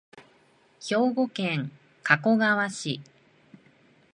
[0.81, 3.01] 兵庫県加古川市